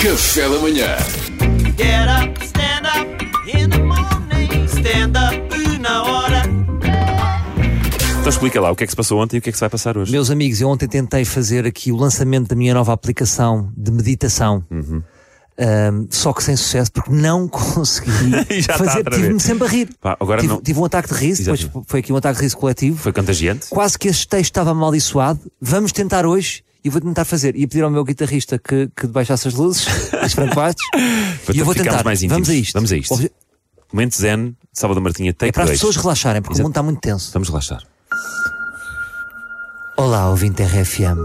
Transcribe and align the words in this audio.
Café 0.00 0.48
da 0.48 0.58
manhã. 0.58 0.96
Get 1.76 2.08
up, 2.08 2.44
stand 2.44 2.86
up 2.86 3.24
in 3.48 3.68
the 3.70 3.78
morning. 3.82 4.66
Stand 4.68 5.12
up 5.16 5.78
na 5.80 6.02
hora. 6.02 6.42
Então 8.20 8.28
explica 8.28 8.60
lá 8.60 8.70
o 8.70 8.76
que 8.76 8.84
é 8.84 8.86
que 8.86 8.92
se 8.92 8.96
passou 8.96 9.20
ontem 9.20 9.36
e 9.36 9.38
o 9.38 9.42
que 9.42 9.48
é 9.48 9.52
que 9.52 9.58
se 9.58 9.60
vai 9.60 9.68
passar 9.70 9.96
hoje. 9.98 10.12
Meus 10.12 10.30
amigos, 10.30 10.60
eu 10.60 10.68
ontem 10.68 10.86
tentei 10.88 11.24
fazer 11.24 11.66
aqui 11.66 11.90
o 11.92 11.96
lançamento 11.96 12.48
da 12.48 12.56
minha 12.56 12.72
nova 12.74 12.92
aplicação 12.92 13.72
de 13.76 13.90
meditação. 13.90 14.64
Uhum. 14.70 15.02
Ahm, 15.58 16.06
só 16.10 16.32
que 16.32 16.42
sem 16.42 16.56
sucesso, 16.56 16.90
porque 16.92 17.10
não 17.12 17.46
consegui 17.48 18.10
Já 18.60 18.74
está 18.74 18.78
fazer. 18.78 19.04
Tive-me 19.10 19.40
sempre 19.40 19.66
a 19.66 19.70
rir. 19.70 19.88
Pá, 20.00 20.16
agora 20.20 20.40
tive, 20.40 20.52
não- 20.52 20.60
tive 20.62 20.78
um 20.80 20.84
ataque 20.84 21.08
de 21.12 21.14
riso, 21.14 21.42
depois 21.44 21.68
foi 21.86 22.00
aqui 22.00 22.12
um 22.12 22.16
ataque 22.16 22.36
de 22.38 22.42
riso 22.44 22.56
coletivo. 22.56 22.96
Foi 22.98 23.12
contagiante? 23.12 23.66
Quase 23.70 23.98
que 23.98 24.08
este 24.08 24.26
texto 24.28 24.50
estava 24.50 24.70
amaldiçoado. 24.70 25.40
Vamos 25.60 25.92
tentar 25.92 26.24
hoje 26.26 26.62
e 26.84 26.90
vou 26.90 27.00
tentar 27.00 27.24
fazer. 27.24 27.56
Ia 27.56 27.66
pedir 27.66 27.82
ao 27.82 27.90
meu 27.90 28.04
guitarrista 28.04 28.58
que, 28.58 28.90
que 28.94 29.06
baixasse 29.06 29.48
as 29.48 29.54
luzes, 29.54 29.86
os 30.24 30.32
Franco 30.34 30.54
Bastos, 30.54 30.84
Para 31.46 31.54
e 31.56 31.58
eu 31.58 31.64
vou 31.64 31.74
tentar. 31.74 32.04
mais 32.04 32.22
íntimos. 32.22 32.46
Vamos 32.46 32.50
a 32.50 32.54
isto. 32.54 32.72
Vamos 32.74 32.92
a 32.92 32.96
isto. 32.96 33.30
Momento 33.92 34.16
Zen, 34.16 34.56
Salvador 34.72 35.02
Martinha, 35.02 35.32
take 35.32 35.48
É 35.50 35.52
para 35.52 35.62
as 35.64 35.70
dois. 35.70 35.78
pessoas 35.80 35.96
relaxarem, 35.96 36.42
porque 36.42 36.54
Exato. 36.54 36.62
o 36.62 36.64
mundo 36.66 36.72
está 36.72 36.82
muito 36.82 37.00
tenso. 37.00 37.30
Vamos 37.32 37.48
relaxar. 37.48 37.82
Olá, 39.96 40.28
ouvinte 40.28 40.62
RFM. 40.62 41.16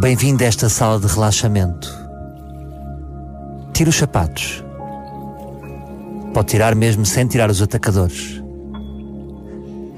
Bem-vindo 0.00 0.42
a 0.42 0.46
esta 0.46 0.68
sala 0.68 0.98
de 0.98 1.06
relaxamento. 1.06 1.88
Tira 3.72 3.88
os 3.90 3.96
sapatos. 3.96 4.64
Pode 6.34 6.48
tirar 6.48 6.74
mesmo 6.74 7.06
sem 7.06 7.26
tirar 7.26 7.50
os 7.50 7.62
atacadores. 7.62 8.42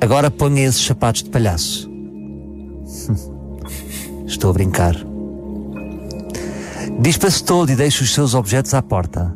Agora 0.01 0.31
ponha 0.31 0.65
esses 0.67 0.85
sapatos 0.85 1.23
de 1.23 1.31
palhaço. 1.31 1.91
Estou 4.43 4.51
a 4.51 4.55
brincar. 4.55 4.97
Dispa-se 6.99 7.45
todo 7.45 7.71
e 7.71 7.77
deixe 7.77 8.03
os 8.03 8.13
seus 8.13 8.35
objetos 8.35 8.75
à 8.75 8.83
porta. 8.83 9.33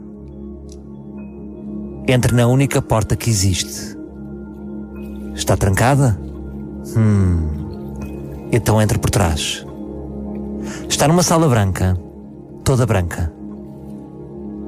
Entre 2.08 2.34
na 2.34 2.48
única 2.48 2.82
porta 2.82 3.14
que 3.14 3.30
existe. 3.30 3.96
Está 5.32 5.56
trancada? 5.56 6.18
Então 8.50 8.82
entre 8.82 8.98
por 8.98 9.08
trás. 9.08 9.64
Está 10.88 11.06
numa 11.06 11.22
sala 11.22 11.48
branca, 11.48 11.96
toda 12.64 12.84
branca. 12.84 13.32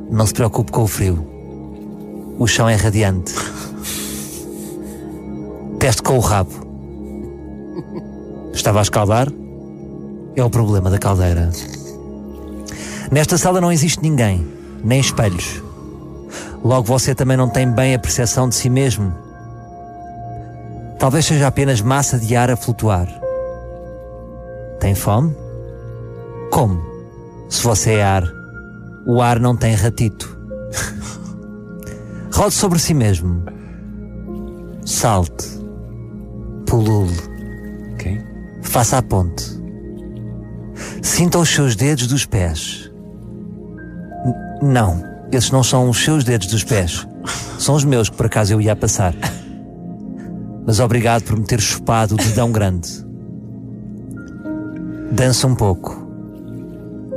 Não 0.09 0.25
se 0.25 0.35
preocupe 0.35 0.71
com 0.71 0.85
o 0.85 0.87
frio. 0.87 1.19
O 2.39 2.47
chão 2.47 2.69
é 2.69 2.77
radiante. 2.77 3.35
Teste 5.81 6.01
com 6.01 6.17
o 6.17 6.21
rabo. 6.21 6.53
Estava 8.53 8.79
a 8.79 8.83
escaldar? 8.83 9.27
É 10.39 10.45
o 10.45 10.49
problema 10.49 10.89
da 10.89 10.99
caldeira. 10.99 11.51
Nesta 13.11 13.37
sala 13.37 13.61
não 13.61 13.73
existe 13.73 14.01
ninguém, 14.01 14.47
nem 14.85 15.01
espelhos. 15.01 15.61
Logo 16.63 16.87
você 16.87 17.13
também 17.13 17.37
não 17.37 17.49
tem 17.49 17.69
bem 17.69 17.93
a 17.93 17.99
percepção 17.99 18.49
de 18.49 18.55
si 18.55 18.71
mesmo. 18.71 19.13
Talvez 20.97 21.27
seja 21.27 21.49
apenas 21.49 21.81
massa 21.81 22.19
de 22.19 22.37
ar 22.37 22.53
a 22.53 22.57
flutuar. 22.57 23.09
Tem 24.79 24.95
fome? 24.95 25.35
Como? 26.53 26.81
Se 27.49 27.63
você 27.65 27.95
é 27.95 28.05
ar, 28.05 28.25
o 29.07 29.21
ar 29.21 29.41
não 29.41 29.57
tem 29.57 29.75
ratito. 29.75 30.39
Rode 32.33 32.55
sobre 32.55 32.79
si 32.79 32.95
mesmo. 32.95 33.43
Salte. 34.85 35.49
Pulule. 36.65 37.29
Faça 38.63 38.99
a 38.99 39.03
ponte. 39.03 39.48
Sinta 41.03 41.39
os 41.39 41.49
seus 41.49 41.75
dedos 41.77 42.07
dos 42.07 42.25
pés. 42.25 42.91
N- 44.25 44.35
não, 44.73 45.03
esses 45.33 45.51
não 45.51 45.63
são 45.63 45.89
os 45.89 46.03
seus 46.03 46.25
dedos 46.25 46.49
dos 46.49 46.65
pés. 46.65 47.07
São 47.59 47.75
os 47.75 47.85
meus 47.85 48.09
que 48.09 48.17
por 48.17 48.27
acaso 48.27 48.53
eu 48.53 48.61
ia 48.61 48.75
passar. 48.77 49.15
Mas 50.67 50.81
obrigado 50.81 51.23
por 51.25 51.39
me 51.39 51.45
ter 51.45 51.61
chupado 51.61 52.15
o 52.15 52.19
dedão 52.19 52.53
grande. 52.53 52.89
Dança 55.13 55.47
um 55.47 55.55
pouco. 55.55 56.07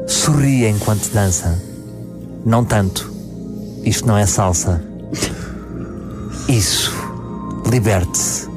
Sorria 0.08 0.70
enquanto 0.70 1.12
dança. 1.12 1.62
Não 2.46 2.64
tanto. 2.64 3.12
Isto 3.84 4.08
não 4.08 4.18
é 4.18 4.26
salsa. 4.26 4.82
Isso. 6.48 6.92
Liberte-se. 7.70 8.50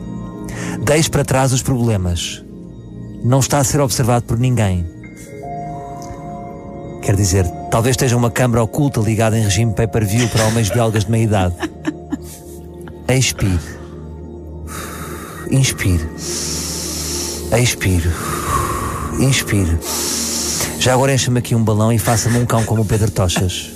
Deixe 0.84 1.10
para 1.10 1.24
trás 1.24 1.52
os 1.52 1.62
problemas. 1.62 2.44
Não 3.24 3.40
está 3.40 3.58
a 3.58 3.64
ser 3.64 3.80
observado 3.80 4.24
por 4.24 4.38
ninguém. 4.38 4.86
Quer 7.04 7.16
dizer, 7.16 7.46
talvez 7.70 7.92
esteja 7.92 8.16
uma 8.16 8.30
câmara 8.30 8.62
oculta 8.62 8.98
ligada 8.98 9.38
em 9.38 9.42
regime 9.42 9.74
pay-per-view 9.74 10.26
para 10.30 10.46
homens 10.46 10.70
belgas 10.70 11.04
de 11.04 11.10
meia 11.10 11.24
idade. 11.24 11.54
Expire. 13.06 13.60
Inspire. 15.50 16.08
Expire. 17.60 18.10
Inspire. 19.20 19.78
Já 20.78 20.94
agora 20.94 21.12
encha-me 21.12 21.40
aqui 21.40 21.54
um 21.54 21.62
balão 21.62 21.92
e 21.92 21.98
faça-me 21.98 22.38
um 22.38 22.46
cão 22.46 22.64
como 22.64 22.80
o 22.80 22.84
Pedro 22.86 23.10
Tochas. 23.10 23.70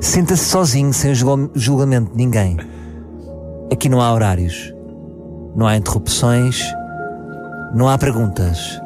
Sinta-se 0.00 0.44
sozinho, 0.44 0.92
sem 0.92 1.14
julgamento 1.14 2.12
de 2.12 2.16
ninguém. 2.16 2.58
Aqui 3.72 3.88
não 3.88 4.00
há 4.00 4.14
horários. 4.14 4.72
Não 5.56 5.66
há 5.66 5.76
interrupções. 5.76 6.62
Não 7.74 7.88
há 7.88 7.98
perguntas. 7.98 8.80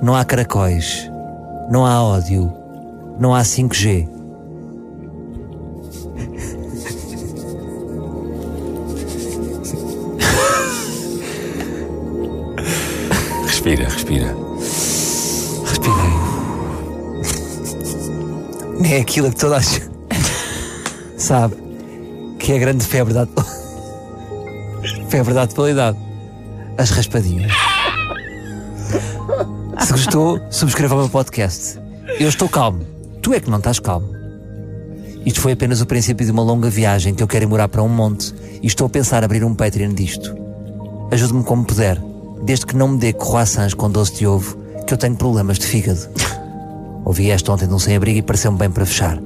Não 0.00 0.14
há 0.14 0.24
caracóis. 0.24 1.10
Não 1.70 1.84
há 1.86 2.02
ódio. 2.02 2.52
Não 3.18 3.34
há 3.34 3.42
5G. 3.42 4.08
Respira, 13.46 13.84
respira. 13.88 14.36
Respirei. 15.64 16.14
É 18.92 19.00
aquilo 19.00 19.30
que 19.30 19.36
toda 19.36 19.56
a 19.56 19.60
gente 19.60 19.90
sabe 21.16 21.56
que 22.38 22.52
é 22.52 22.56
a 22.56 22.58
grande 22.58 22.84
febre 22.84 23.14
da 23.14 23.26
febre 25.08 25.32
da 25.32 25.44
atualidade. 25.44 25.98
As 26.76 26.90
raspadinhas. 26.90 27.73
Se 29.84 29.92
gostou, 29.92 30.40
subscreva 30.50 30.94
o 30.94 30.98
meu 30.98 31.08
podcast. 31.10 31.78
Eu 32.18 32.26
estou 32.26 32.48
calmo. 32.48 32.86
Tu 33.20 33.34
é 33.34 33.40
que 33.40 33.50
não 33.50 33.58
estás 33.58 33.78
calmo. 33.78 34.08
Isto 35.26 35.42
foi 35.42 35.52
apenas 35.52 35.82
o 35.82 35.86
princípio 35.86 36.24
de 36.24 36.32
uma 36.32 36.42
longa 36.42 36.70
viagem 36.70 37.14
que 37.14 37.22
eu 37.22 37.28
quero 37.28 37.44
ir 37.44 37.48
morar 37.48 37.68
para 37.68 37.82
um 37.82 37.88
monte 37.88 38.34
e 38.62 38.66
estou 38.66 38.86
a 38.86 38.90
pensar 38.90 39.22
abrir 39.22 39.44
um 39.44 39.54
Patreon 39.54 39.92
disto. 39.92 40.34
Ajude-me 41.10 41.44
como 41.44 41.66
puder, 41.66 42.00
desde 42.42 42.64
que 42.64 42.74
não 42.74 42.88
me 42.88 42.98
dê 42.98 43.12
croissants 43.12 43.74
com 43.74 43.90
doce 43.90 44.14
de 44.14 44.26
ovo, 44.26 44.56
que 44.86 44.94
eu 44.94 44.98
tenho 44.98 45.16
problemas 45.16 45.58
de 45.58 45.66
fígado. 45.66 46.08
Ouvi 47.04 47.30
esta 47.30 47.52
ontem 47.52 47.68
de 47.68 47.74
um 47.74 47.78
sem-abrigo 47.78 48.20
e 48.20 48.22
pareceu-me 48.22 48.56
bem 48.56 48.70
para 48.70 48.86
fechar. 48.86 49.18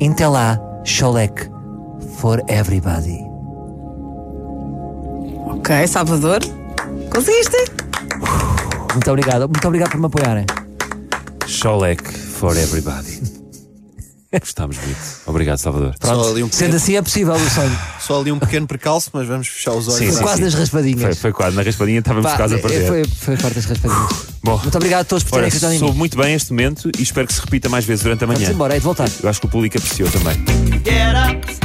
Até 0.00 0.28
lá, 0.28 0.60
Cholec 0.84 1.50
for 2.18 2.40
everybody. 2.46 3.18
Ok, 5.48 5.88
Salvador. 5.88 6.38
Conseguiste? 7.12 7.87
Muito 8.98 9.10
obrigado, 9.12 9.42
muito 9.42 9.68
obrigado 9.68 9.90
por 9.92 10.00
me 10.00 10.06
apoiarem. 10.06 10.44
Sholek 11.46 12.02
for 12.12 12.56
everybody. 12.56 13.22
Gostámos 14.40 14.76
muito. 14.76 14.98
Obrigado, 15.24 15.58
Salvador. 15.58 15.94
Ali, 16.02 16.42
um 16.42 16.50
Sendo 16.50 16.74
assim 16.74 16.96
é 16.96 17.00
possível 17.02 17.34
o 17.34 17.50
sonho. 17.50 17.78
só 18.00 18.20
ali 18.20 18.32
um 18.32 18.40
pequeno 18.40 18.66
precalço, 18.66 19.10
mas 19.12 19.28
vamos 19.28 19.46
fechar 19.46 19.70
os 19.70 19.86
olhos. 19.86 19.98
Sim, 19.98 20.06
Foi 20.06 20.14
sim, 20.16 20.22
quase 20.22 20.36
sim. 20.38 20.42
nas 20.46 20.54
raspadinhas. 20.54 21.00
Foi, 21.02 21.14
foi 21.14 21.32
quase. 21.32 21.54
Na 21.56 21.62
raspadinha 21.62 22.00
estávamos 22.00 22.28
Pá, 22.28 22.36
quase 22.36 22.54
a 22.56 22.58
é, 22.58 22.60
perder. 22.60 22.86
Foi, 22.88 23.04
foi 23.04 23.36
forte 23.36 23.58
as 23.60 23.64
raspadinhas. 23.66 24.12
Bom, 24.42 24.58
Muito 24.58 24.76
obrigado 24.76 25.00
a 25.02 25.04
todos 25.04 25.22
por 25.22 25.30
terem 25.30 25.46
acreditado 25.46 25.72
em 25.74 25.78
soube 25.78 25.92
mim. 25.92 25.98
muito 25.98 26.16
bem 26.18 26.34
este 26.34 26.50
momento 26.50 26.90
e 26.98 27.02
espero 27.02 27.26
que 27.28 27.34
se 27.34 27.40
repita 27.40 27.68
mais 27.68 27.84
vezes 27.84 28.02
durante 28.02 28.24
a 28.24 28.26
Vamos 28.26 28.42
manhã. 28.42 28.52
embora, 28.52 28.74
é 28.74 28.78
de 28.80 28.84
voltar. 28.84 29.08
Eu 29.22 29.28
acho 29.28 29.40
que 29.40 29.46
o 29.46 29.48
público 29.48 29.78
apreciou 29.78 30.10
também. 30.10 30.34
Get 30.84 31.46
up, 31.46 31.57